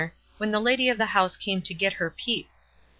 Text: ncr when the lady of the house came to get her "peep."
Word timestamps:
ncr 0.01 0.11
when 0.39 0.51
the 0.51 0.59
lady 0.59 0.89
of 0.89 0.97
the 0.97 1.05
house 1.05 1.37
came 1.37 1.61
to 1.61 1.75
get 1.75 1.93
her 1.93 2.09
"peep." 2.09 2.49